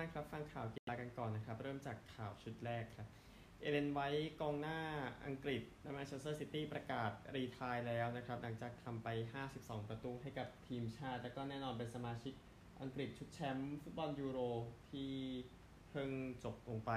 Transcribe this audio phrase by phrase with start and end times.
[0.00, 3.08] านครับฟังข่าวกีฬากันก่อนนะครับ เริ่มจากข่าวชุดแรกครับ
[3.60, 4.78] เอลเลนไวท์กองหน้า
[5.26, 5.62] อังกฤษ
[5.94, 9.08] แมนเชสเตอร์ซิตี้ประกาศ retire แล้วนะครับ หลังจากทำไป
[9.48, 12.34] 52 ประตูให้กับทีมชาติ แล้วก็แน่นอนเป็นสมาชิก
[12.80, 14.38] อังกฤษชุดแชมป์ฟุตบอลยูโร
[14.90, 15.12] ที่
[15.90, 16.10] เพิ่ง
[16.44, 16.92] จบลงไป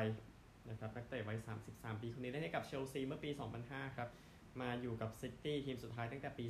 [0.69, 1.39] นะครับนักเตะวัย
[1.69, 3.29] 33 ปีคนนี้เล่นให้กับเชลซีเมื่อปี
[3.63, 4.09] 2005 ครับ
[4.61, 6.45] มาอยู่กับซิตี้ทีมสุดท้ายตั้งแต่ปี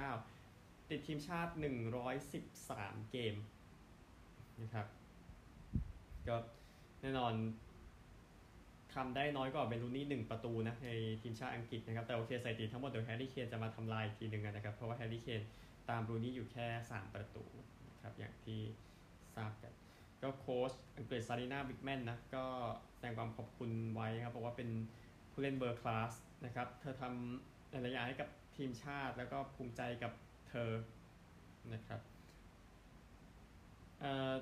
[0.00, 1.52] 2019 ติดทีมชาติ
[2.32, 3.34] 113 เกม
[4.62, 4.86] นะครับ
[6.28, 6.36] ก็
[7.02, 7.34] แน่นอน
[8.94, 10.90] ทำได้น้อยกว่าเวย์นรูนี่หนึ่งประตูนะใน
[11.22, 15.42] ทีมชาติอังกฤษนะครับ แต่โอเคสถิติทั้งหมดเดี๋ยวแฮร์รี่เคนจะมาทำลายทีหนึ่งนะครับ เพราะว่าแฮร์รี่เคน
[15.90, 17.44] ตามรูนี่อยู่แค่ 3 ประตู
[17.90, 18.60] นะครับ อย่างที่
[19.34, 19.72] ทราบกัน
[20.22, 22.44] ก็โค้ชอังกฤษซารีนาวีกแมนนะ ก็
[22.94, 24.68] แสดงความขอบคุณไว้ครับ บอกว่าเป็น
[25.30, 26.12] ผู้เล่น world class
[26.44, 30.12] นะครับ เธอทำหลายอย่างให้กับทีมชาติแล้วก็ภูมิใจกับ
[30.48, 30.70] เธอ
[31.72, 32.00] นะครับ
[34.02, 34.34] อ่า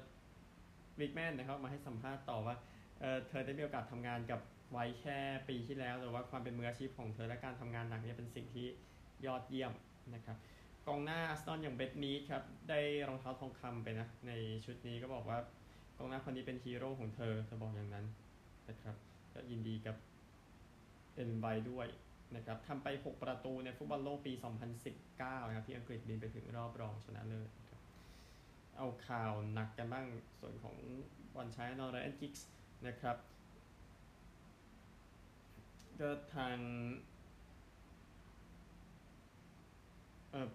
[0.99, 2.55] บิ๊กแมนนะครับมาให้สัมภาษณ์ต่อว่า
[3.01, 4.41] เเธอได้มีโอกาสทำงานกับ
[4.73, 8.67] ไว้แค่ปีที่แล้วแต่ว่าความเป็นมืออาชีพของเธอและการทำงานหนักนี่เป็นสิ่งที่
[9.27, 9.73] ยอดเยี่ยม
[10.15, 10.37] นะครับ
[10.87, 14.33] กองหน้าอาร์ซนอลอย่างเบดนีดครับได้รองเท้าทองคำไปนะใน
[14.65, 15.39] ชุดนี้ก็บอกว่า
[15.99, 18.07] กองหน้าคนนี้เป็นฮีโร่ของเธอเธอบอกอย่างนั้น
[18.69, 18.97] นะครับ
[19.33, 19.97] ก็ยินดีกับ
[21.15, 21.87] เอ็นไบด้วย
[22.37, 24.33] นะครับทำไป 6 ประตูในฟุตบอลโลกปี
[24.91, 27.49] 2019 นะครับที่อังกฤษบินไปถึงรอบรองชนะเลิศ
[28.79, 30.07] เอาข่าวหนักกันบ้าง
[30.41, 30.77] ส่วนของ
[31.35, 32.49] บอลใช้นอร์แอนกิกส์
[32.87, 33.17] นะครับ
[36.01, 36.57] ก็ทาง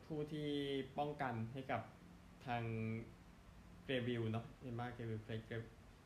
[0.06, 0.50] ผู้ที่
[0.98, 1.82] ป้องกันให้กับ
[2.46, 2.64] ทาง
[3.84, 5.34] เกรวิลเนาะเอมมาเกรวิลเคล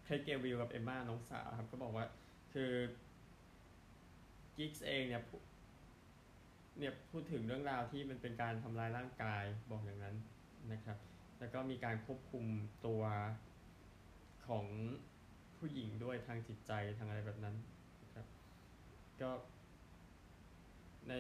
[0.03, 2.05] เคลเกรวิลกับเอมมาน้องสาวครับ ก็บอกว่า
[2.53, 2.72] คือ
[4.57, 5.23] กิกส์เองเนี่ย
[6.79, 10.16] เนี่ยพูดถึงเรื่องราวที่มันเป็นการทำลายร่างกายบอกอย่างนั้น
[10.72, 10.97] นะครับ
[11.39, 12.45] แล้วก็มีการควบคุม
[12.86, 13.03] ตัว
[14.47, 14.66] ของ
[15.57, 17.56] ผู้หญิงด้วยทางจิตใจทางอะไรแบบนั้น
[18.01, 18.25] นะครับ
[19.22, 19.31] ก็
[21.09, 21.13] ใน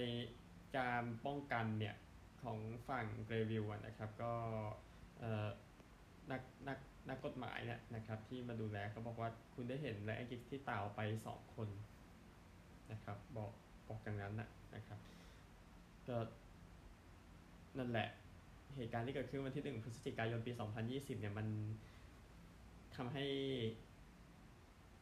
[0.77, 1.95] การป้องกันเนี่ย
[2.43, 2.59] ของ
[2.89, 4.33] ฝั่งเกรวิวนะครับ ก็
[6.31, 6.77] นักนัก
[7.09, 11.69] นักกฎหมายเนี่ยนะครับ ที่มาดูแลเขาบอกว่าคุณได้เห็นและอังกฤษที่ต่าวไปสองคน
[12.91, 13.51] นะครับ บอก
[13.87, 14.99] บอกอย่างนั้นนะนะครับ
[16.07, 16.17] ก็
[17.77, 18.09] นั่นแหละ
[18.75, 20.51] เหตุการณ์ที่เกิดขึ้นวันที่หนึ่งพฤศจิกายนปี
[20.85, 21.47] 2020 เนี่ยมัน
[22.95, 23.25] ทำให้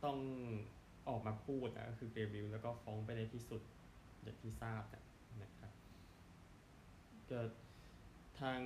[0.04, 0.18] ต้อง
[1.08, 3.62] ออกมาพูดนะก็คือเกรวิลแล้วก็ฟ้องไปในที่สุด
[4.22, 4.84] อย่างที่ทราบ
[5.44, 5.72] นะครับ
[7.28, 7.50] เกิด
[8.42, 8.60] ทาง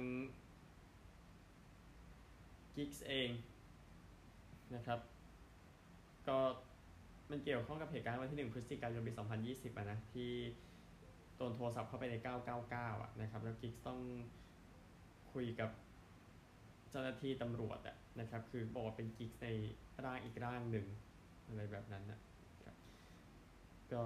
[2.76, 3.30] กิกส์เอง
[4.76, 5.00] นะครับ
[6.28, 6.38] ก็
[7.32, 9.12] มันเกี่ยวข้องกับเหตุการณ์วันที่ 1 พฤศจิกายนปี
[9.46, 10.32] 2020อะนะที่
[11.36, 12.16] โดนโทรศัพท์เข้าไปใน
[12.60, 14.00] 999อะนะครับ แล้วกิกส์ต้อง
[15.38, 15.72] คุยกับ
[16.92, 19.48] เจ้าหน้าที่ตำรวจอะนะครับ คือบอกว่าเป็นกิ๊กใน
[20.06, 20.88] ร่างอีกร่างหนึ่ง
[21.48, 22.20] อะไรแบบนั้นนะ
[22.64, 22.76] ครับ
[23.92, 24.02] ก็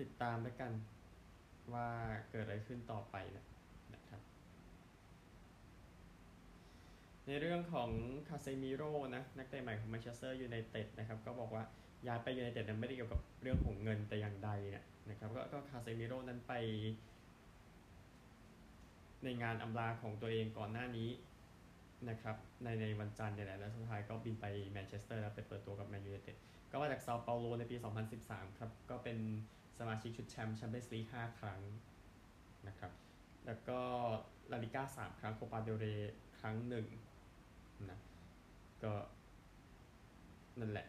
[0.00, 0.72] ติดตามแล้วกัน
[1.72, 1.88] ว่า
[2.30, 3.44] เกิดอะไรขึ้นต่อไปนะ
[3.94, 4.20] นะครับ
[7.26, 7.90] ในเรื่องของ
[8.28, 11.64] คาเซมิโร่นะนักเตะใหม่ของแมนเชสเตอร์ยูไนเต็ดนะครับ ก็บอกว่า
[12.06, 16.54] ย้ายไปยูไนเต็ดนั้นไม่ได้เกี่ยวกับเรื่องของเงินแต่อย่างใดเนี่ยนะครับ ก็ก็คาเซมิโร่นั้นไป
[19.24, 21.10] ในงานอำลาของตัวเองก่อนหน้านี้
[22.08, 26.36] นะครับในในวันจันทร์เนี่ยแหละแล้วสุดท้ายก็บินไปแมนเชสเตอร์แล้วไปเปิดตัวกับแมนยูไนเต็ด
[26.70, 27.76] ก็มาจากเซาเปาโลในปี
[28.16, 29.18] 2013 ครับ ก็เป็น
[29.78, 31.60] สมาชิกชุดแชมป์แชมเปี้ยนส์ลีก5ครั้ง
[32.68, 32.92] นะครับ
[33.46, 33.78] แล้วก็
[34.52, 35.86] ลาลีกา 3 ครั้งโคปาเดลเรย์
[36.40, 36.86] ครั้งหนึ่ง
[37.90, 37.98] นะ
[38.84, 38.92] ก็
[40.60, 40.86] นั่นแหละ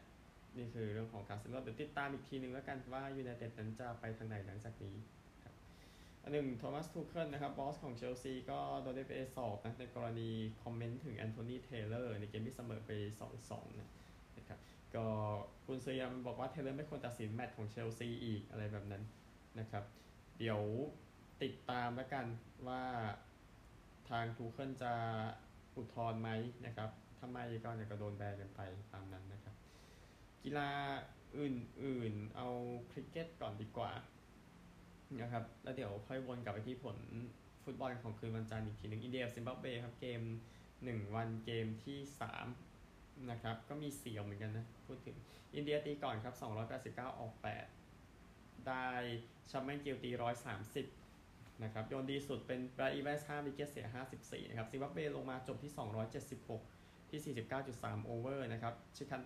[0.57, 4.95] นี่คือเรื่องของการสำรวจเดี๋ยวติดตามอีกทีนึงแล้วกันว่ายูไนเต็ดนั้นจะไปทางไหนหลังจากนี้
[6.23, 10.29] อันหนึ่งโทมัสทูเคิลนะครับบอสของเชลซีก็โดนได้ไปสอบนะในกรณี
[10.63, 12.91] คอมเมนต์ถึงแอนโทนีเทเลอร์ในเกมที่เสมอไป
[13.35, 13.89] 2-2นะ
[14.37, 14.59] นะครับ
[14.95, 15.05] ก็
[15.65, 19.03] ทูเคิลเนี่ยบอกว่าเทเลอร์ไม่ควรตัดสินแมตช์ของเชลซีอีกอะไรแบบนั้น
[19.59, 19.83] นะครับ
[20.37, 20.61] เดี๋ยว
[21.43, 22.25] ติดตามแล้วกัน
[22.67, 22.83] ว่า
[24.09, 24.93] ทางทูเคิลจะ
[25.75, 26.29] อุทธรณ์ไหม
[26.65, 28.61] นะครับถ้าไม่ก็เนี่ยก็โดนแบนกันไป
[28.93, 29.55] ตามนั้นนะครับ
[30.43, 30.69] กีฬา
[31.37, 32.47] อื่นๆ เอา
[32.91, 33.91] คริกเก็ตก่อนดีกว่า
[35.21, 36.97] นะครับแล้วเดี๋ยวค่อยวนกลับไปที่ผล
[37.63, 40.21] ฟุตบอลของคืนวันจันทร์อีกทีหนึ่งอินเดียซิมบับเวครับเกม
[40.71, 41.99] 1วันเกมที่
[42.63, 45.17] 3นะครับก็มีเสียวเหมือนกันนะพูดถึง
[45.55, 46.35] อินเดียตีก่อนครับ
[46.77, 47.33] 289ออก
[48.01, 48.87] 8ได้
[49.51, 50.11] ชุบมานกิลตี
[50.85, 53.87] 130นะครับโยนดีสุดเป็นแบรดอีแวนส์5 wicket เสีย
[54.17, 55.71] 54นะครับซิมบับเวลงมาจบที่
[56.41, 57.35] 276ที่
[57.69, 59.21] 49.3 over นะครับชิคัน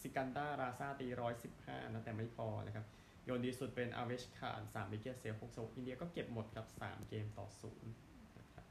[0.00, 1.06] ซิกันดาราซาตี
[1.50, 2.84] 115 นะแต่ไม่พอนะครับ
[3.24, 7.92] โยนดีสุดเป็นอาเวชคานสาม wicket เสียหก so อินเดียก็เก็บหมดครับสามเกมต่อศูนย์
[8.38, 8.64] นะครับ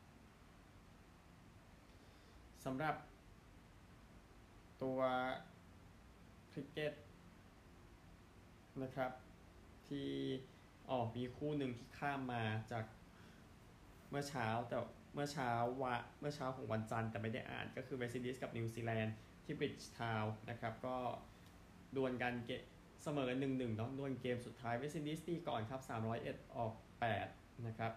[2.66, 2.96] สำหรับ
[4.84, 5.00] ตัว
[6.52, 6.94] คริกเก็ต
[8.84, 9.12] นะครับ
[9.88, 10.10] ที่
[10.90, 12.86] อ๋อมีคู่หนึ่งที่ข้ามมาจาก
[14.10, 14.78] เมื่อเช้าแต่
[15.14, 15.52] เมื่อเช้า
[15.84, 19.16] วะเมื่อเช้าของวันจันทร์แต่ไม่ได้อ่านก็คือเวสต์อินดีสกับนิวซีแลนด์
[19.46, 20.98] ที่บริดจ์ทาวน์นะครับ ก็
[21.96, 22.52] ดวลกันเก
[23.04, 25.82] เสมอกันหนึ่งหนึ่งเนาะดวลเกมสุดท้ายเวสต์อินดีสตีก่อนครับ
[26.20, 26.74] 301 ออก
[27.20, 27.92] 8 นะครับ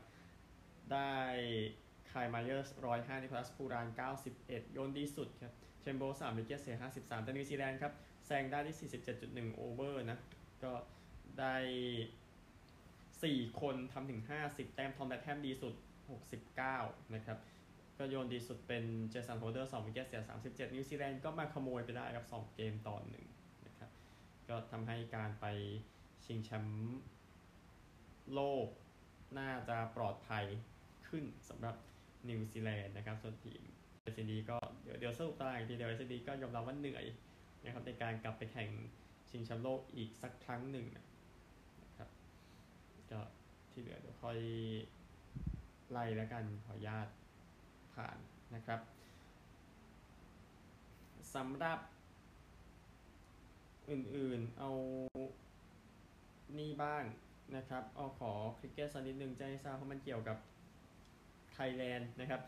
[0.92, 3.88] ได้ไคล์มาเยอร์สร้อยห้านิโคลัสปูราน
[4.30, 7.92] 91 โยนดีสุดครับเทรนต์โบลต์สาม wicket เสีย 53 แต่นิวซีแลนด์ครับ
[8.26, 8.90] แซงได้ที่
[9.50, 10.18] 47.1 over นะ
[10.64, 10.72] ก็
[11.38, 11.56] ได้
[12.82, 15.74] 4 คนทำถึง 50 แต้มทอมเลแธมดีสุด
[16.44, 17.38] 69 นะครับ
[17.98, 23.26] ก็โยนดีสุดเป็นเจสันโฮลเดอร์2 wicket เสีย 37 นิวซีแลนด์ก็มาขโมยไปได้ครับ 2 เกมต่อหนึ่ง
[24.52, 25.46] ก็ทำให้การไป
[26.24, 27.00] ชิงแชมป์
[28.34, 28.66] โลก
[29.38, 30.44] น่าจะปลอดภัย
[31.08, 31.76] ขึ้นสำหรับ
[32.28, 33.62] นิวซีแลนด์นะครับ ส่วนทีม
[34.02, 37.04] เวสต์อินดีสก็เดี๋ยวเดี๋ยวสรุปตารางทีเดียวเวสต์อินดีสก็ยอมรับว่าเหนื่อย
[37.64, 38.70] นะครับในการกลับไปแข่ง
[39.30, 41.04] ชิงแชมป์โลกอีกสักครั้งหนึ่งนะ
[41.96, 42.08] ครับ
[43.10, 43.20] ก็
[43.70, 44.38] ที่เหลือเดี๋ยวค่อย
[45.90, 47.08] ไล่แล้วกันขออนุญาต
[47.94, 48.18] ผ่าน
[48.54, 48.80] นะครับ
[51.34, 51.78] สำหรับ
[53.90, 54.70] อื่นๆ เอา
[56.58, 57.04] นี่บ้าง
[57.56, 60.36] นะครับเอาขอคริกเก็ตสักนิดนึงจะให้ทราบเพราะมันเกี่ยวกับ
[61.52, 62.40] ไทยแลนด์นะครับ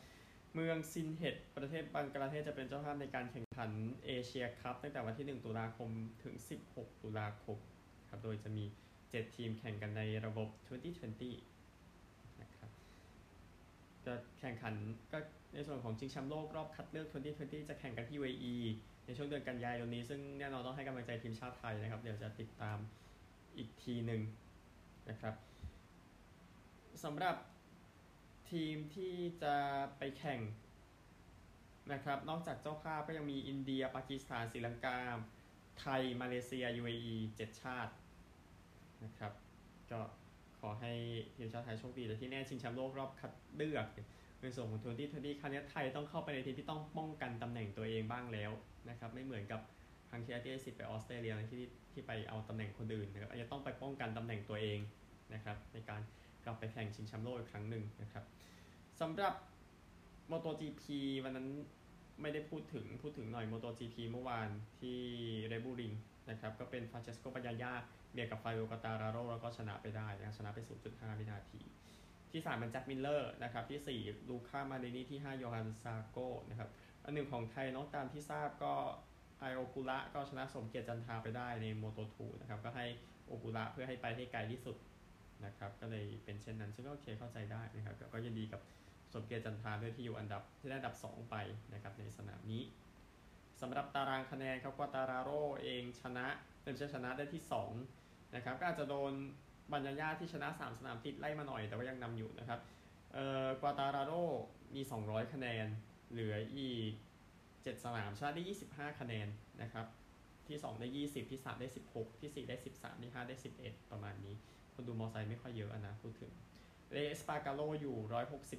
[0.54, 3.70] เมืองซินเฮดประเทศบังกลาเทศจะเป็นเจ้าภาพในการแข่งขัน
[4.06, 5.90] เอเชียคัพตั้งแต่วันที่ 1 ตุลาคม
[6.22, 6.34] ถึง
[6.68, 7.58] 16 ตุลาคม
[8.08, 8.64] ครับโดยจะมี
[9.00, 10.48] 7 ทีมแข่งกันในระบบ
[11.64, 12.70] 2020 นะครับ
[14.04, 14.74] จะแข่งขัน
[15.12, 15.18] ก็
[15.54, 17.06] ในส่วนของชิงแชมป์โลกรอบคัดเลือก
[17.38, 18.54] 2020 จะแข่งกันที่ UAE
[19.06, 22.78] ในช่วงเดือนกันยายนนี้ ซึ่งแน่นอนต้องให้กำลังใจทีมชาติไทยนะครับ เดี๋ยวจะติดตาม
[23.56, 24.22] อีกทีหนึ่ง
[25.08, 25.34] นะครับ
[27.04, 27.36] สำหรับ
[28.50, 29.56] ทีมที่จะ
[29.98, 30.40] ไปแข่ง
[31.92, 35.00] นะครับ นอกจากเจ้าภาพก็ยังมีอินเดีย ปากีสถานศรีลังกา
[35.80, 37.92] ไทย มาเลเซีย UAE 7 ชาติ
[39.04, 39.32] นะครับ
[39.90, 40.00] ก็
[40.58, 40.92] ขอให้
[41.36, 43.86] ทีมชาติไทยโชคดีแต่ที่แน่ชิงแชมป์โลกรอบคัดเลือก
[44.44, 48.50] ในส่วนของทัวร์ที่ทัวร์ที่ครั้งนี้ไทยต้องเข้าไปในทีมที่ต้องป้องกันตำแหน่งตัวเองบ้างแล้ว
[48.88, 49.60] นะครับไม่เหมือนกับ
[50.10, 51.62] ครั้งที่แล้วที่ได้สิทธิ์ไปออสเตรเลียที่
[51.92, 54.78] ที่ไปเอาตำแหน่งคนอื่นนะครับอาจจะต้องไปป้องกันตำแหน่งตัวเอง
[55.34, 56.00] นะครับในการ
[56.44, 58.24] กลับไปแข่งชิงแชมป์โลกอีกครั้งหนึ่งนะครับ
[59.00, 59.34] สำหรับ
[60.30, 60.82] MotoGP
[61.24, 61.48] วันนั้น
[62.22, 64.48] ไม่ได้พูดถึงพูดถึงหน่อย MotoGP เมื่อวาน
[64.80, 64.98] ที่
[65.48, 65.92] เรดบูลริง
[66.30, 67.72] นะครับก็เป็นฟรานเชสโกบาญาญา
[68.12, 70.58] เบียดกับฟาบิโอกวาร์ตาราโรแล้วก็ชนะไปได้นะชนะไป
[70.88, 71.60] 0.5 วินาที
[72.34, 76.68] ที่3เป็นแจ็คมิลเลอร์นะครับที่ 4 ลูก้ามารินี่ที่ 5 โยฮันซาโก้นะครับ
[77.04, 78.74] อันหนึ่งของไทยน้องตามที่ทราบก็
[79.38, 82.86] ไอโอกุระก็ชนะสมเกียรติจันทราไปได้ในโมโตทูนะครับก็ให้
[83.26, 84.76] โอกุระเพื่อให้ไปให้ไกลที่สุด
[85.44, 88.60] นะครับก็เลยเป็นเช่นนั้นซึ่งก็โอเคเข้าใจได้นะครับก็ยินดีกับ
[89.14, 91.36] สมเกียรติจันทาด้วยที่อยู่อันดับที่ได้อันดับ 2 ไป
[91.72, 92.62] นะครับในสนามนี้
[93.60, 95.30] สำหรับตารางคะแนนครับก็ตาราโร
[95.62, 96.26] เองชนะ
[96.62, 97.42] เป็นชนะได้ที่
[97.88, 99.12] 2นะครับก็อาจจะโดน
[99.72, 102.60] บัญญาญาที่ชนะ 3 สนามติดไล่มาหน่อยแต่ว่ายังนำอยู่นะครับ
[103.12, 104.12] เอ่อกวาตาราโร
[104.74, 105.66] มี 200 คะแนน
[106.10, 106.92] เหลืออีก
[107.38, 109.28] 7 สนามชนะได้ 25 คะแนน
[109.62, 109.86] นะครับ
[110.48, 113.90] ที่ 2 ได้ 20 ที่ 3 ได้ 16 ที่ 4 ได้ 13 ที่ 5 ได้ 11
[113.90, 114.34] ประมาณนี้
[114.74, 116.32] คนดูมอไซค์ไม่ค่อยเยอะนะ พูดถึงอ
[116.92, 117.96] เลชเอสปาร์กาโรอยู่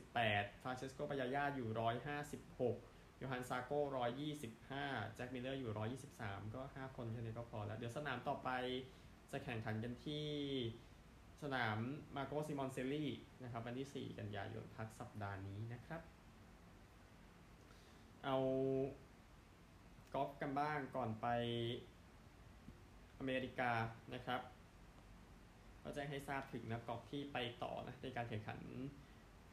[0.02, 1.69] 168 ฟรานเชสโกบาญาญาอยู่
[2.44, 3.80] 156 โยฮันซาโก้
[4.44, 5.71] 125 แจ็คมิลเลอร์อยู่
[6.18, 8.50] 123 ก็ 5 คนแค่นี้ก็พอแล้ว เดี๋ยวสนามต่อไป
[9.31, 10.28] จะแข่งขันกันที่
[11.45, 11.78] สนาม
[12.16, 13.09] มาร์โกซิมอนเชลลี่
[13.44, 16.02] นะครับวันที่ 4 กันยายนพักสัปดาห์นี้นะครับ
[18.23, 18.35] เอา
[20.14, 21.28] กอล์ฟกันบ้างก่อนไป
[23.19, 23.71] อเมริกา
[24.14, 24.42] นะครับ
[25.83, 28.59] ก็จะให้ทราบถึงนักกอล์ฟที่ไปต่อนะในการแข่งขัน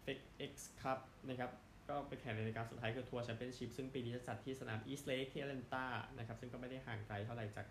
[0.05, 1.51] FedEx Cup นะครับ
[1.89, 5.87] ก็ไปแข่งในรายการสุดท้ายคือทัวร์แชมเปี้ยนชิพซึ่งปีนี้จะจัดที่สนามอีสต์เลกที่แอตแลนตา
[6.19, 7.67] นะครับซึ่งก็ไม่ได้ห่างไกลเท่าไหร่จาก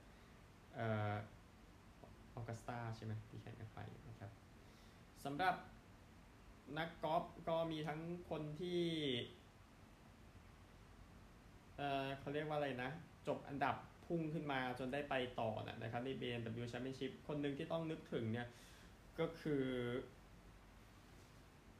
[0.75, 1.13] เอ่อ
[2.35, 4.31] ออกัสตาใช่ไหมที่แข่งกันไปนะครับ
[5.23, 5.55] สำหรับ
[6.77, 8.81] นักกอล์ฟก็มีทั้งคนที่
[11.77, 12.91] เออเขาเรียกว่าอะไรนะ
[13.27, 18.47] จบอันดับพุ่งขึ้นมาจนได้ไปต่อนะครับใน BMW Championship คนหนึ่งที่ต้องนึกถึงเนี่ย
[19.19, 19.65] ก็คือ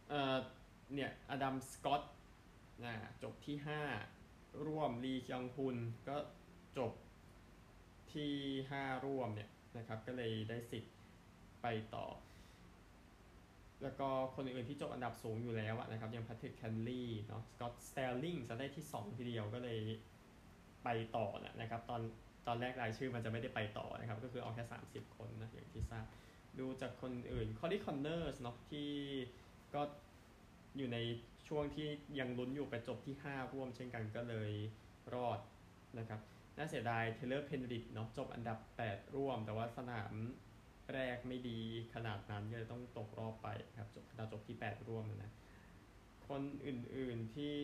[0.10, 0.38] เออ
[0.94, 2.04] เนี่ยอดัมสกอต
[2.84, 3.58] นะจบที่
[4.14, 5.78] 5 ร่วมลีคยองฮุน
[6.08, 6.18] ก็
[6.78, 6.94] จบ
[8.14, 8.34] ที่
[8.72, 10.94] 5 ร่วมเนี่ย นะครับ ก็เลยได้สิทธิ์
[11.62, 12.06] ไปต่อ
[13.84, 19.80] แล้วก็คนอื่นๆที่จบอันดับสูงอยู่แล้วนะครับอย่างแพทริกแคนต์เลย์เนาะสกอตต์สตอลลิงส์จะได้ที่ 2 ทีเดียวก็เลย
[20.84, 21.28] ไปต่อ
[21.62, 22.02] นะครับ ตอน
[22.48, 26.06] ตอนแรกรายชื่อมันจะไม่ได้ไปต่อนะครับ ก็คือเอาแค่ 30 คนนะอย่างที่ทราบ
[26.60, 28.90] ดูจากคนอื่นคอรีย์คอนเนอร์สเนาะที่
[29.76, 29.82] ก็
[30.78, 30.98] อยู่ใน
[31.48, 31.88] ช่วงที่
[32.20, 34.52] ยังลุ้นอยู่ไปจบที่ 5 ร่วมเช่นกันก็เลย
[35.14, 35.40] รอด
[36.00, 36.20] นะครับ
[36.62, 40.14] น่าเสียดายเทย์เลอร์เพนดริธเนาะจบอันดับ 8 ร่วม แต่ว่าสนาม
[40.94, 41.60] แรกไม่ดี
[41.94, 43.48] ขนาดนั้นก็เลยต้องตกรอบไป
[43.80, 45.32] ครับจบดาวจบที่ 8 ร่วมนะ
[46.28, 47.58] คนอื่นๆที่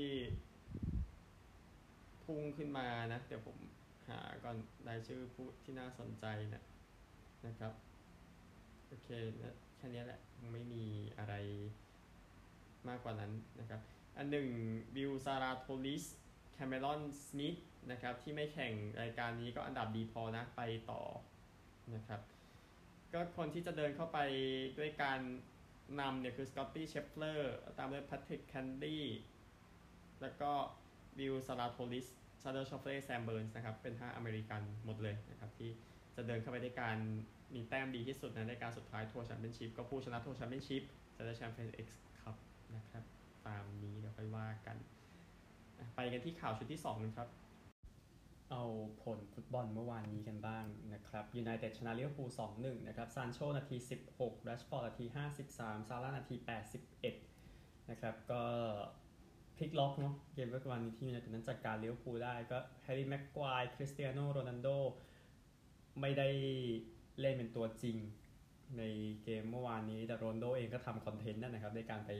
[2.23, 3.57] พุ่งขึ้นมานะ เดี๋ยวผม
[4.07, 6.63] หาก่อนรายชื่อผู้ที่น่าสนใจนะ
[7.45, 7.73] นะครับ
[8.87, 9.09] โอเค
[9.43, 10.19] นะแค่นี้แหละ
[10.51, 10.85] ไม่มี
[11.17, 11.33] อะไร
[12.87, 13.81] มากกว่านั้นนะครับ
[14.17, 14.47] อันหนึ่ง
[14.95, 16.03] วิวซาราโทลิส
[16.53, 17.57] แคมเมรอนสมิธ
[17.91, 21.01] นะครับที่ไม่แข่งรายการนี้ก็อันดับดีพอนะไปต่อ
[21.95, 22.21] นะครับ
[23.13, 24.19] ก็คนที่จะเดินเข้าไป
[24.77, 25.19] ด้วยการ
[25.99, 29.05] นำเนี่ยคือสกอตตี้เชฟเลอร์ตามด้วยแพทริกแคนต์เลย์
[30.21, 30.51] แล้วก็
[31.19, 35.69] วิลล์ซาลาทอริสแซนเดอร์ชอฟเฟเลแซมเบิร์นส์นะครับเป็น 5 อเมริกันหมดเลยนะครับที่
[36.15, 36.97] จะเดินเข้าไปด้วยการ
[37.55, 40.83] มีแต้มดีที่สุดในรายการสุดท้ายทัวร์แชมเปี้ยนชิพก็ผู้ชนะทัวร์แชมเปี้ยนชิพ
[41.15, 42.35] จะได้แชมป์ FedEx Cup
[42.75, 43.03] นะครับ
[43.47, 44.77] ตามนี้เดี๋ยวค่อยว่ากัน
[45.95, 47.27] ไปกันที่ข่าวชุดที่2กันครับ
[48.51, 48.63] เอา
[49.03, 53.77] ผลฟุตบอลเมื่อวานนี้กันบ้างนะครับยูไนเต็ดชนะเลิเวปูสอร์พูล2-1นะครับซานโชนาที
[54.11, 55.05] 16แรชฟอร์ดนาที
[55.47, 56.35] 53 ซาร่านาที
[57.13, 58.41] 81 นะครับ ก็
[59.57, 64.67] พลิกล็อกเนาะเกมเมื่อวานนี้ที่ยูไนเต็ดนั้นจัดการลิเวอร์พูลได้ก็แฮร์รี่แม็กไกวร์คริสเตียโนโรนัลโด
[66.01, 66.27] ไม่ได้
[67.19, 67.97] เล่นเป็นตัวจริง
[68.77, 68.83] ใน
[69.23, 72.11] เกมเมื่อวานนี้แต่โรนัลโดเองก็ทำคอนเทนต์นั่นนะครับในการไป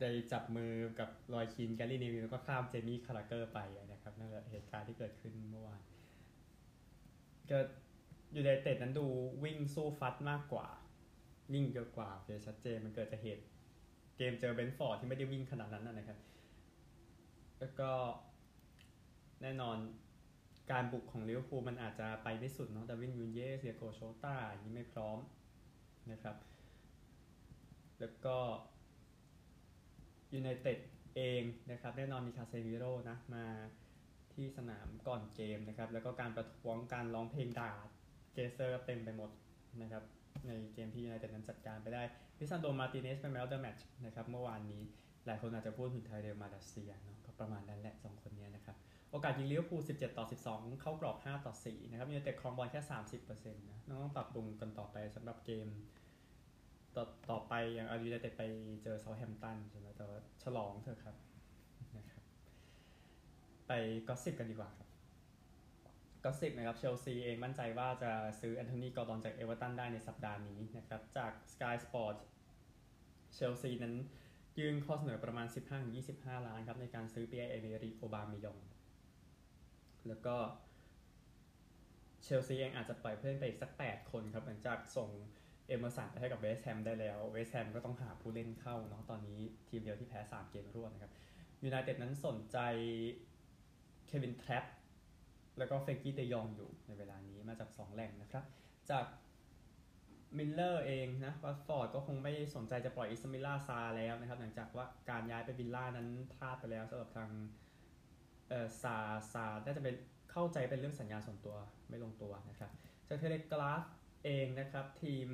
[0.00, 3.60] ได้จับมือกับรอยคินแกรี่เนวิลล์ก็ข้ามเจมี่คาร์ราเกอร์ไป
[3.92, 5.80] นะ ครับนั่นแหละเหตุการณ์ที่เกิดขึ้นเมื่อวาน
[7.50, 9.06] ก็ยูไนเต็ดนั้นดู
[9.44, 10.66] วิ่งสู้ฟัดมากกว่า
[11.52, 13.44] วิ่งเยอะกว่าเยชัดเจนมันเกิดจากเหตุ
[14.16, 16.18] เกมเจอเบรนท์ฟอร์ดที่ไม่ได้วิ่งขนาดนั้นนะครับ
[17.60, 17.90] แล้วก็
[19.42, 19.76] แน่นอน
[20.70, 25.18] การบุกของลิเวอร์พูลมันอาจจะไปไม่สุดเนาะแต่วินนูเญซดิโอโกโชต้าอย่างนี้ไม่พร้อม
[26.12, 26.36] นะครับ
[28.00, 28.36] แล้วก็
[30.32, 30.78] ยูไนเต็ด
[31.16, 33.44] เองนะครับ แน่นอนมีคาเซมิโร่นะมา
[34.36, 37.72] ที่สนามก่อนเกมนะครับ แล้วก็การประท้วงการร้องเพลงด่า
[38.34, 39.30] เกลเซอร์เต็มไปหมด
[39.82, 40.02] นะครับ
[40.46, 42.02] ในเกมที่ยูไนเต็ดนั้นจัดการไปได้
[42.38, 44.82] ลิซานโดรมาร์ติเนซเป็น man of the match นะครับเมื่อวานนี้
[45.26, 48.76] หลายคนอาจจะพูดถึงไทเรลมาลาเซียเนาะก็ประมาณนั้นแหละสองคนนี้นะครับ
[49.10, 52.80] โอกาสยิงลิเวอร์พูล 17 ต่อ 12 เข้ากรอบ 5 ต่อ 4 นะครับยูไนเต็ดครองบอลแค่
[53.20, 55.68] 30%นะต้องปรับปรุงกันต่อไปสำหรับเกม
[56.96, 58.42] ต่อต่อไปอย่างอาริยูไนเต็ดไป
[58.82, 61.16] เจอเซาแฮมป์ตันใช่ไหมแต่ว่าฉลองเถอะครับ
[64.08, 64.88] gossip กันดีกว่าครับ
[66.24, 72.14] gossip นะครับเชลซีเองมั่นใจว่าจะซื้อแอนโทนีกอร์ดอนจากเอเวอร์ตันได้ในสัปดาห์นี้นะครับ จาก Sky Sport
[73.34, 73.94] เชลซีนั้น
[74.58, 75.46] ยื่นข้อเสนอประมาณ
[75.96, 78.58] 15-25 ล้านครับในการซื้อปิแอร์เอเมอริกโอบาเมยอง
[80.08, 80.36] แล้วก็
[82.22, 85.10] เชลซีเองอาจจะปล่อยเพื่อนไปอีกสัก 8 คนครับ หลังจากส่ง
[85.68, 91.12] เอเมอร์สันไปให้กับเวสแฮมได้แล้วเวสแฮมก็ต้องหาผู้เล่นเข้าเนาะตอนนี้ทีมเดียวที่แพ้ 3 เกมรวดนะครับ
[91.62, 92.58] ยูไนเต็ดนั้นสนใจ
[94.22, 94.64] เควินแทรป
[95.58, 98.44] แล้วก็เฟรงกี้เดอยองอยู่ในเวลานี้มาจาก 2 แหล่งนะครับ
[98.90, 99.06] จาก
[100.38, 107.30] มิร์เรอร์เองนะวัตฟอร์ดก็คงไม่สนใจจะปล่อยอิสไมล่าซาร์แล้วนะครับ หลังจากว่าการย้ายไปวิลล่านั้นพลาดไปแล้วสำหรับทาง
[108.48, 108.96] เออซาร์
[109.32, 109.94] ซาร์น่าจะเป็น
[110.30, 111.56] เข้าใจเป็นเรื่องสัญญาส่วนตัว
[111.88, 112.70] ไม่ลงตัวนะครับ
[113.08, 113.82] จากเทเลกราฟ
[114.24, 115.28] เองนะครับทีม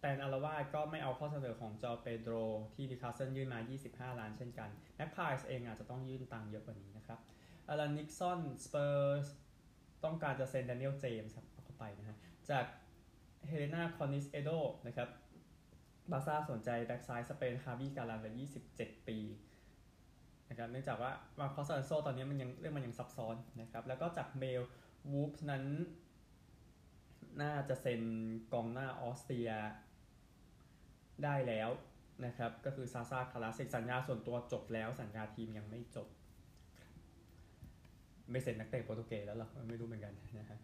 [0.00, 2.34] แตนอาละวาดก็ไม่เอาข้อเสนอของชูเอาเปโดร
[2.74, 7.18] ที่นิวคาสเซิลยื่นมา 25 ล้านเช่นกันแม็กพายส์เองอาจจะต้องยื่นตังค์เยอะกว่านี้นะครับ
[7.68, 9.26] อลันนิกสันสเปอร์ส
[10.04, 12.16] ต้องการจะเซ็นดานิเอลเจมส์ครับเอาเข้าไปนะฮะ
[12.50, 12.64] จาก
[13.46, 14.50] เฮเลนาคอนิสเอโด
[14.86, 15.08] นะครับ
[16.10, 18.40] บาซ่าสนใจแบ็กซ้ายสเปนฮาร์วีการันวัย
[18.74, 19.18] 27 ปี
[20.48, 24.62] นะครับเนื่องจากว่ามาคอสซานโซตอนนี้มันยังเรื่องมันยังซับซ้อนนะครับแล้วก็จากเมล
[25.12, 25.64] วูฟนั้น
[27.42, 28.02] น่าจะเซ็น
[28.52, 29.50] กองหน้าออสเตรีย
[31.24, 31.70] ได้แล้ว
[32.26, 36.08] นะครับ ก็คือซาซาคาราเซกสัญญาส่วนตัวจบแล้วสัญญาทีมยังไม่จบ
[38.30, 40.58] ไม่เซ็นนักเตะโปรตุเกสแล้วหรอไม่รู้เหมือนกันนะฮะ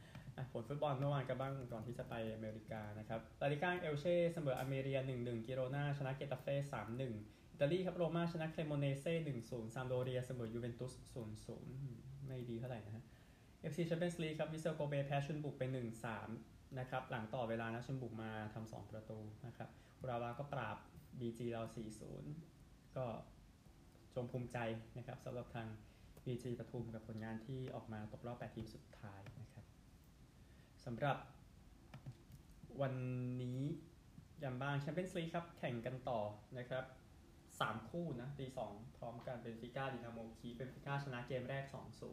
[0.52, 6.54] ผลฟุตบอลเมื่อวานกันบ้างก่อนที่จะไปอเมริกานะครับลาลิก้าเอลเช่เสมออัลเมเรีย1-1 คิโรน่าชนะเกตาเฟ่
[7.02, 10.92] 3-1 อิตาลีครับโรม่าชนะเครโมเนเซ่1-0 ซามพ์โดเรียเสมอยูเวนตุส
[11.60, 13.04] 0-0 ไม่ดีเท่าไหร่นะฮะ
[13.70, 15.62] AFC Champions League ครับวิเซลโกเบแพ้ชอนบุกไป
[16.20, 19.70] 1-3 นะครับ หลังต่อเวลานะชอนบุกมาทำ2ประตูนะครับ
[20.02, 20.76] อุราวาก็ปราบ
[21.20, 21.62] BG เรา
[22.28, 23.04] 4-0 ก็
[24.14, 24.58] จงภูมิใจ
[24.96, 25.68] นะครับสำหรับทาง
[26.24, 29.64] BG ปทุมกับผลงานที่ออกมาตกรอบ 8 ทีมสุดท้ายนะครับ
[30.84, 31.16] สำหรับ
[32.80, 32.94] วัน
[33.42, 33.60] นี้
[34.44, 36.20] ยังบ้างแชมเปี้ยนส์ลีกครับ แข่งกันต่อ
[36.58, 36.84] นะครับ
[37.38, 41.64] 3 คู่นะตี2พร้อมกันเบนฟิก้าดินาโมเคียฟเบนฟิก้าชนะเกมแรก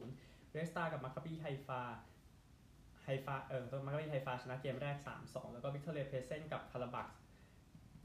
[0.02, 1.82] 2-0 เรดสตาร์กับมาคาบีไฮฟา
[3.06, 7.08] ไฮฟาเออมาคาบีไฮฟาชนะเกมแรก 3-2 แล้วก็วิกตอเรียเพลเซนกับคาราบัก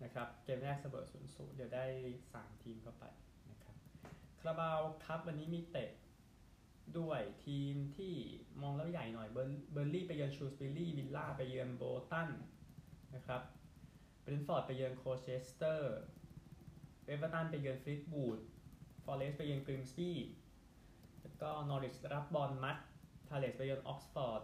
[0.04, 1.84] นะครับเกมแรกเสมอ0-0เดี๋ยวได้
[2.25, 3.04] 3 ทีมเข้าไป
[3.50, 3.75] นะครับ
[4.40, 5.90] คาราบาวคัพวันนี้มีเตะ
[6.99, 8.14] ด้วยทีมที่
[8.62, 12.28] มองแล้วใหญ่หน่อยเบิร์นลีย์ไปเยือนชรูว์สบิวรี่วิลล่าไปเยือนโบลตัน
[13.14, 13.42] นะครับ
[14.23, 15.96] เบรนฟอร์ดไปเยือนโคลเชสเตอร์
[17.06, 18.38] เอเวอร์ตันไปเยือนฟลีตวูด
[19.04, 20.16] ฟอเรสไปเยือนกริมสบี้
[21.20, 22.76] แล้วก็นอริชรับบอร์นมัธ
[23.28, 24.42] พาเลสไปเยือนออกซฟอร์ด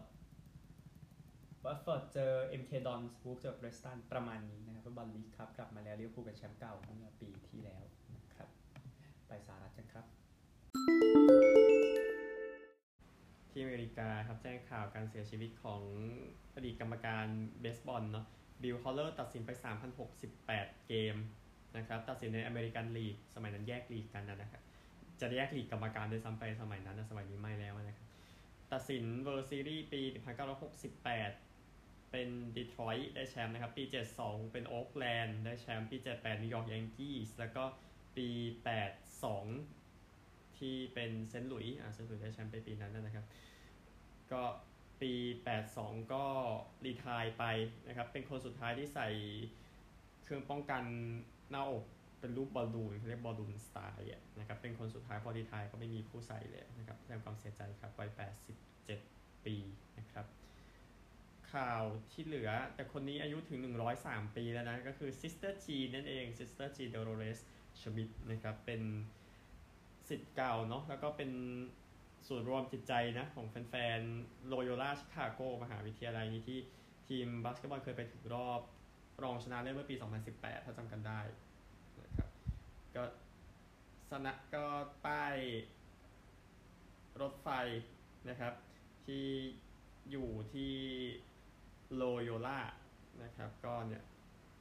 [1.64, 7.82] วัตฟอร์ดเจอ MK ดอนส์วูล์ฟเจอเพรสตันประมาณนี้น ฟุตบอลลีกครับกลับมาแล้วลิเวอร์พูลเป็นแชมป์เก่าเมื่อปีที่แล้ว
[8.14, 8.48] นะครับ
[9.28, 10.04] ไปสหรัฐกันครับ
[13.50, 15.82] ที่อเมริกาครับแจ้งข่าวการเสียชีวิตของ
[16.54, 17.26] อดีตกรรมการ
[17.60, 18.26] เบสบอลเนาะ
[18.62, 19.50] บิลฮอลเลอร์ตัดสินไป
[20.18, 21.16] 3,068 เกม
[21.76, 24.62] นะครับตัดสินในอเมริกันลีกสมัยนั้นแยกลีกกันนะครับ
[25.20, 28.08] จะแยกลีกกรรมการด้วยซ้ำไปสมัยนั้นนะสมัยนี้ไม่แล้วนะครับ
[28.72, 30.00] ตัดสิน World Series ปี
[30.76, 31.49] 1968
[32.10, 33.84] เป็นดีทรอยต์ได้แชมป์นะครับ ปี
[34.18, 37.64] 72 เป็นโอ๊กแลนด์ได้แชมป์ปี 78นิวยอร์กยังกี้สแล้วก็
[38.16, 38.28] ปี
[39.62, 43.26] 82 ที่เป็นเซนต์หลุยส์อ่าเซนต์หลุยส์ได้แชมป์ไปปีนั้นนะครับ
[44.32, 44.42] ก็
[45.00, 45.12] ปี
[45.62, 46.24] 82 ก็
[46.84, 47.44] retire ไป
[47.88, 49.08] นะครับ เป็นคนสุดท้ายที่ใส่
[50.24, 50.82] เครื่องป้องกัน
[51.50, 51.84] หน้าอก
[52.20, 58.10] เป็นรูปบอลลูนเขาเรียก balloon styleนะครับ เป็นคนสุดท้ายพอ retire ก็ไม่มีผู้ใส่เลยนะครับแสดงความเสียใจครับวัย
[58.78, 59.56] 87 ปี
[59.98, 60.26] นะครับ
[61.52, 63.60] ข่าวที่เหลือ แต่คนนี้อายุถึง
[63.98, 67.38] 103 ปีแล้วนะ ก็คือซิสเตอร์จีนั่นเองซิสเตอร์จีโดโลเรส
[67.80, 68.82] ชมิดต์นะครับ เป็น
[70.08, 71.30] ศิษย์เก่าเนาะแล้วก็เป็น
[72.28, 76.60] ศูนย์รวมจิตใจนะ ของแฟนๆโลโยลาชิคาโกมหาวิทยาลัยนี้ที่
[77.08, 78.60] ทีมบาสเกตบอลเคยไปถึงรอบ
[79.22, 79.94] รองชนะเลิศเมื่อปี
[80.30, 81.20] 2018 ถ้าจำกันได้
[82.02, 82.28] นะครับ
[82.94, 83.02] ก็
[84.10, 84.66] สนะก็
[85.06, 85.36] ป้าย
[87.20, 87.48] รถไฟ
[88.28, 88.54] นะครับ
[89.06, 89.26] ที่
[90.10, 90.74] อยู่ที่
[91.96, 92.60] โลโยล่า
[93.22, 94.02] นะครับก็เนี่ย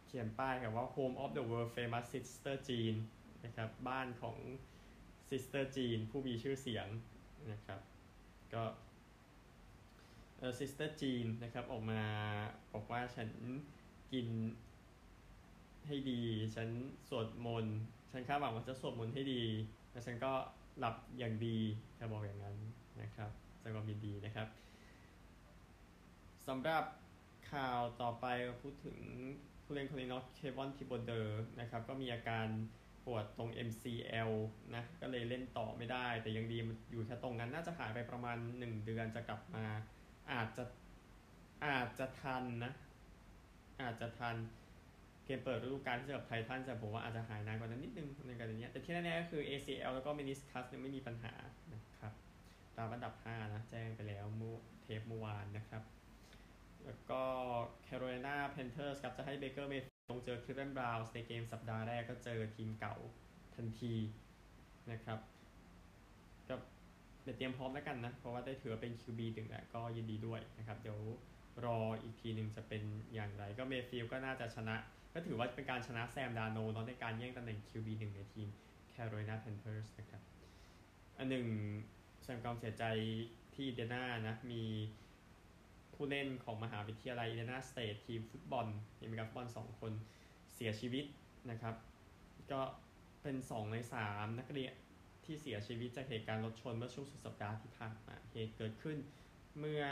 [0.06, 2.96] เขียนป้ายครับว่า Home of the World Famous Sister Jean
[3.46, 4.38] นะครับบ้านของ
[5.30, 6.88] Sister Jean ผู้มีชื่อเสียง
[7.52, 7.82] นะครับ
[8.54, 8.64] ก็
[10.38, 12.02] เออ Sister Jean นะครับออกมา
[12.74, 13.30] บอกว่าฉัน
[14.14, 14.28] กิน
[15.88, 16.22] ให้ดี
[16.56, 16.70] ฉัน
[17.10, 17.80] สวดมนต์
[18.12, 19.44] ฉันคาดหวังว่าจะสวดมนต์ให้ดี
[19.92, 20.32] แล้วฉันก็
[20.80, 21.58] หลับอย่างดี
[21.96, 22.58] เธอบอกอย่างนั้น
[23.02, 24.48] นะครับแสดงความยินดีนะครับ
[26.48, 26.84] สำหรับ
[27.52, 28.26] ข่าวต่อไป
[28.62, 28.98] พูดถึง
[29.64, 32.48] ผู้เล่นคนนี้เนาะเควอนทิโบเดอร์นะครับก็มีอาการ
[33.06, 34.32] ปวดตรง MCL
[34.76, 39.66] นะก็เลยเล่นต่อไม่ได้ แต่ยังดีมันอยู่แค่ตรงนั้นน่าจะหายไปประมาณ 1 เดือนจะกลับมา
[40.32, 40.64] อาจจะ
[41.66, 42.74] อาจจะทันนะ
[43.82, 44.36] อาจจะทัน
[45.26, 51.34] เกมเปิดฤดูกาลที่เจอกับไททันแต่ผมว่าอาจจะหายนานกว่านั้นนิดนึงในการนี้แต่ที่แน่ๆก็คือ ACL แล้วก็ meniscus เนี่ยไม่มีปัญหา
[51.74, 52.14] นะครับ
[52.78, 55.84] ตามอันดับ 5 นะ แจ้งไปแล้วเมื่อเทปเมื่อวานนะครับ
[56.86, 57.22] แล้วก็
[57.88, 62.96] Carolina Panthers ครับจะให้เบเกอร์เมย์ลงเจอ Cleveland Browns ในเกมสัปดาห์แรกก็เจอทีมเก่า
[63.56, 63.94] ทันที
[64.92, 65.20] นะครับ
[66.48, 66.56] ก็
[67.24, 71.00] เดี๋ยวเตรียมพร้อมแล้วกันนะ เพราะว่าได้ถือเป็น QB ถึงแล้วก็ยินดีด้วยนะครับ เดี๋ยว
[71.66, 74.76] รออีกทีหนึ่งจะเป็นอย่างไร ก็ Mayfield ก็น่าจะชนะ
[75.14, 78.48] ก็ถือว่าเป็นการชนะ Sam Darnold ในการแย่งตำแหน่ง QB หนึ่งในทีม
[78.94, 80.22] Carolina Panthers นะครับ
[81.18, 81.48] อันหนึ่ง
[82.22, 82.84] แสดงความเสียใจ
[83.56, 84.64] ที่อินเดียนานะมี
[86.02, 89.92] ผู้เล่นของมหาวิทยาลัย Indiana State ทีมฟุตบอลทีมฟุตบอลสองคน
[90.54, 91.06] เสียชีวิต
[91.50, 91.76] นะครับ
[92.52, 92.62] ก็
[93.22, 94.74] เป็น 2 ใน 3 นักเรียน
[95.26, 98.98] ที่เสียชีวิตจากเหตุการณ์รถชนเมื่อช่วงสุดสัปดาห์ที่ผ่านมาเหตุเกิดขึ้น
[99.60, 99.84] เมื่อ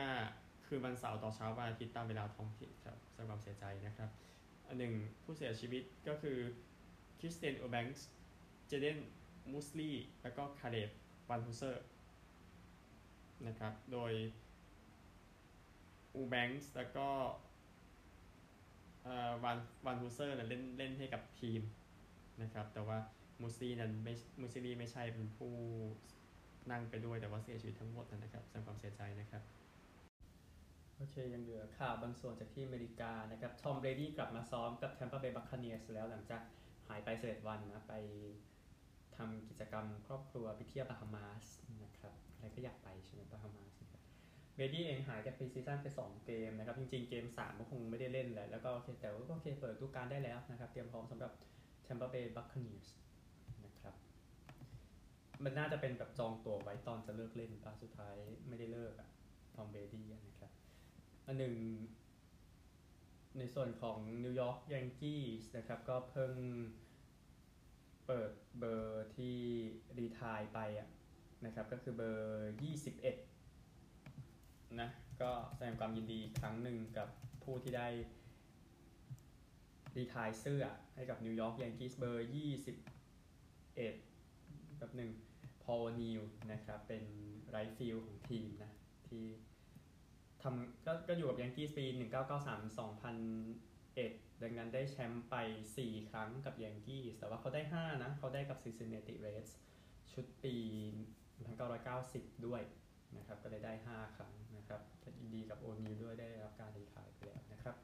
[0.66, 4.10] คืนวันเสาร์ต่อเช้าวันอาทิตย์ตามเวลาท้องถิ่นครับแสดงความเสียใจนะครับ
[4.68, 4.94] อันหนึ่ง
[5.24, 6.38] ผู้เสียชีวิตก็คือ
[7.20, 8.98] Christian Eubanks Jayden
[9.52, 9.92] Musili
[10.22, 11.84] แล้วก็ Caleb VanHooser
[13.48, 14.14] นะครับ โดย
[16.18, 17.08] Eubanks แล้วก็
[19.44, 21.62] Van VanHooser เล่นเล่นให้กับทีม
[22.42, 22.98] นะครับ แต่ว่า
[23.42, 25.54] Musili นั้นไม่ Musili ไม่ใช่เป็นผู้
[26.72, 29.44] นั่งไปด้วยแต่ว่าเสียชีวิตทั้งหมดนะครับแสดงความเสียใจนะครับ
[30.96, 36.42] โอเค ยังเหลือข่าวบางส่วนจากที่อเมริกานะครับ Tom Brady กลับมาซ้อมกับ Tampa Bay Buccaneers แล้วหลังจาก
[36.88, 37.94] หายไปสิบเอ็ดวันนะไป
[39.18, 41.46] ทำกิจกรรมครอบครัวไปเที่ยวบาฮามาส
[41.84, 43.78] นะครับใครก็อยากไปใช่ไหมบาฮามาส
[44.58, 51.32] Brady เองหายจาก preseason ไป2 เกมนะครับ จริงๆ เกม 3 ก็คงไม่ได้เล่นแหละแล้วก็โอเคแต่ว่าก็โอเคเปิดฤดูกาลได้แล้วนะครับ เตรียมพร้อมสำหรับ
[51.84, 52.88] Tampa Bay Buccaneers
[53.66, 53.96] นะครับ
[55.44, 58.16] มันน่าจะเป็นแบบจองตั๋วไว้ตอนจะเลิกเล่นแต่สุดท้าย
[58.48, 59.10] ไม่ได้เลิกอะ
[59.56, 60.52] Tom Brady นะครับ
[61.26, 61.56] อันหนึ่ง
[63.38, 65.24] ในส่วนของ New York Yankees
[65.58, 66.34] นะครับ ก็เพิ่ง
[68.08, 69.36] เปิดเบอร์ที่
[69.98, 70.88] retire ไปอะ
[71.46, 72.52] นะครับ ก็คือเบอร์
[72.92, 73.27] 21
[74.82, 74.90] นะ
[75.22, 77.08] ก็แสดงความยินดีครั้งหนึ่งกับ
[77.44, 77.88] ผู้ที่ได้
[79.98, 80.64] retire เสื้อ
[80.96, 83.76] ให้กับ New York Yankees เบอร์21
[84.78, 85.10] แบบหนึ่ง
[85.64, 87.04] Paul O'Neill นะครับเป็น
[87.50, 88.72] right field ของทีมนะ
[89.08, 89.26] ที่
[90.42, 91.86] ทำก็ก็อยู่กับ Yankees ปี
[92.48, 95.36] 1993 2001 ดังนั้นได้แชมป์ไป
[95.76, 99.52] 4 ครั้งกับ Yankees แต่ว่าเขาได้ 5 นะ เขาได้กับ Cincinnati Reds
[100.12, 100.56] ชุดปี
[101.90, 102.62] 1990 ด้วย
[103.16, 104.82] นะครับก็เลยได้ 5 ครั้งนะครับ
[105.20, 107.76] ยินดีกับ O'Neill ด้วยได้รับการ retire ไปแล้วนะครับ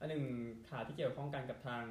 [0.00, 0.24] อันหนึ่ง
[0.68, 1.84] ข่าวที่เกี่ยวข้องกันกับทาง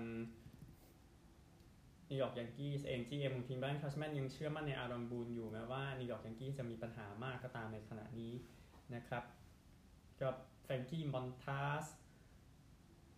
[2.09, 6.51] New York Yankees เอง GM ของทีม Brian Cashman ยังเชื่อมั่นใน Aaron Boone อยู่แม้ว่า New York Yankees
[6.57, 8.33] จะมีปัญหามากก็ตามในขณะนี้
[8.95, 9.23] นะครับ
[10.21, 11.85] กับ Frankie Montas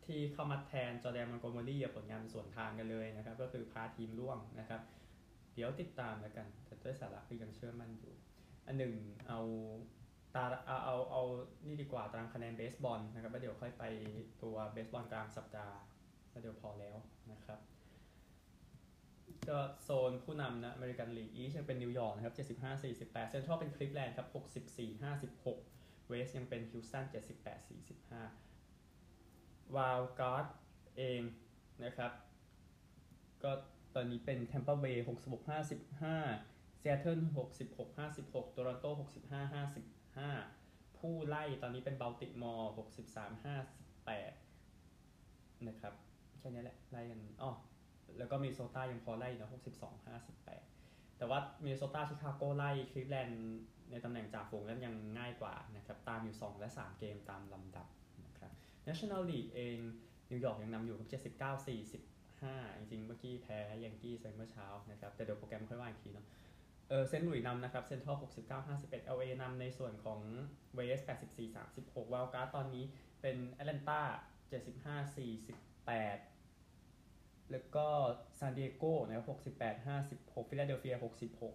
[0.06, 4.82] ที่เข้ามาแทน Jordan Montgomery ผลงานเป็นสวนทางกันเลยนะครับ ก็คือพาทีมร่วงนะครับ
[5.54, 8.13] เดี๋ยวติดตามแล้วกัน แต่ด้วยสาระคือยังเชื่อมั่นอยู่
[8.69, 8.95] อันหนึ่ง
[9.27, 9.39] เอา
[10.36, 11.23] ตาเอาเอาเอา
[11.65, 13.84] นี่ดีกว่าตารางคะแนนเบสบอลนะครับแล้วเดี๋ยวค่อยไป
[14.43, 15.77] ตัวเบสบอลกลางสัปดาห์
[16.29, 16.97] แล้วเดี๋ยวพอแล้ว
[17.32, 17.60] นะครับ
[19.49, 24.27] ก็โซนผู้นำนะ American League East ยังเป็นนิวยอร์กนะครับ75 48เซ็นทรัลเป็นคลิฟแลนด์ครับ
[24.75, 25.03] 64
[25.43, 27.67] 56 West ยังเป็นฮิวสตัน78
[28.77, 30.45] 45 Wild Card
[30.97, 31.21] เอง
[31.84, 32.12] นะครับ
[33.43, 33.51] ก็
[33.95, 35.49] ตอนนี้เป็นแทมเปอร์เบย์66
[35.99, 36.48] 55
[36.79, 37.19] เซียเทิล
[37.61, 38.95] 66 56โตรอนโต65
[40.25, 43.45] 55 ผู้ไล่ตอนนี้เป็นบัลติมอร์63
[44.05, 45.93] 58 นะครับ
[46.39, 47.51] แค่นี้แหละ ไล่กันอ๋อ
[48.17, 49.55] แล้วก็มินนิโซตายังพอไล่นะ62
[50.51, 53.41] 58 แต่ว่ามินนิโซตาชิคาโกไล่คลิฟแลนด์
[53.91, 57.87] ในตำแหน่งจ่าฝูงนั้นยังง่ายกว่านะครับ ตามอยู่ 2 และ 3 เกมตามลำดับ
[58.25, 58.51] นะครับ
[58.87, 59.77] National League เอง
[60.31, 61.65] นิวยอร์กยังนำอยู่ 79
[62.19, 66.27] 45 จริงๆ เมื่อกี้แพ้ Yankees ไปเมื่อเช้านะครับ แต่เดี๋ยวโปรแกรมค่อยว่าอีกทีเนาะ
[66.89, 70.19] เออเซนต์หลุยนำนะครับเซ็นทรัล69 51 LA นำในส่วนของ
[70.75, 71.01] West
[71.36, 72.86] 84 36 Wild Card ตอนนี้
[73.21, 74.02] เป็นแอตแลนตา
[74.97, 75.15] 75
[75.88, 77.88] 48 แล้วก็
[78.39, 79.25] ซานดิเอโกนะครับ
[79.60, 81.54] 68 56ฟิลาเดลเฟีย66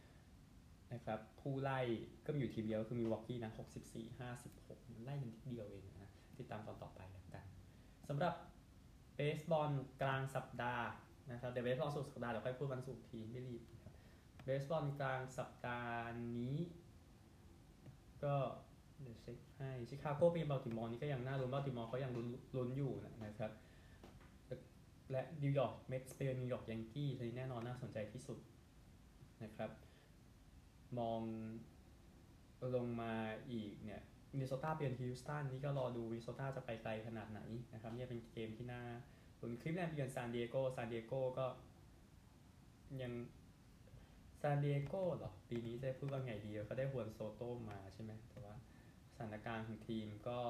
[0.00, 1.80] 55 นะครับ ผู้ไล่
[2.26, 3.52] ก็มีอยู่ทีมเดียวคือมีวอกกี้นะ
[3.88, 7.44] 64 56 ไล่กันทีเดียวเองนะติดตามตอนต่อไปแล้วกัน
[8.08, 8.34] สำหรับ
[9.14, 9.70] เบสบอล
[10.02, 10.86] กลางสัปดาห์
[11.30, 13.81] นะครับเดี๋ยวเบสบอลสุดสัปดาห์เดี๋ยวค่อยพูดวันศุกร์ทีไม่รีบนะครับ
[14.44, 16.56] เบสบอลกลางสัปดาห์นี้
[18.24, 18.34] ก็
[19.02, 22.92] เดี๋ยวเช็คให้ชิคาโกไปบัลติมอร์นี่ก็ยังน่าลุ้นบัลติมอร์เขายังลุ้นลุ้นอยู่
[23.24, 23.52] นะครับ
[25.10, 28.38] และ New York Mets เยือน New York Yankees ทีนี้แน่นอนน่าสนใจที่สุด
[29.42, 29.70] นะครับ
[30.98, 31.20] มอง
[32.74, 33.14] ลงมา
[33.50, 34.02] อีกเนี่ย
[34.32, 37.40] มินนิโซตาเปลี่ยนฮิวสตันนี่ก็รอดูมินนิโซตาจะไปไกลขนาดไหน
[37.72, 38.82] นะครับเนี่ยเป็นเกมที่น่า
[39.40, 41.46] ลุ้นคลิฟแลนด์เยือนซานดิเอโกซานดิเอโกก็
[43.02, 43.12] ยัง
[44.42, 48.54] ซานดิเอโกหรอ ปีนี้จะพูดว่าไงดีเขาได้ Juan Soto มาใช่ไหมแต่ว่า
[49.14, 50.40] สถานการณ์ของทีมก็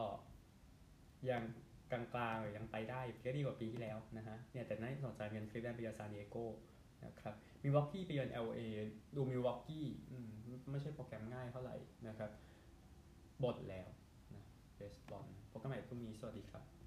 [1.30, 1.42] ยัง
[1.90, 2.02] กลา
[2.32, 6.36] งๆหรือยังไปได้ก็ดีกว่าปีที่แล้วนะฮะเนี่ยแต่น่าสนใจเป็นคลิฟแลนด์ไปเยือนซานดิเอโก
[7.04, 8.60] นะครับมิวอกกี้ไปเยือน LA
[9.16, 9.86] ดูมิวอกกี้
[10.70, 11.76] ไม่ใช่โปรแกรมง่ายเท่าไหร่
[12.08, 12.30] นะครับ
[13.44, 13.88] หมดแล้ว
[14.34, 14.44] นะ
[14.76, 16.81] เบสบอลพบกันใหม่พรุ่งนี้สวัสดีครับ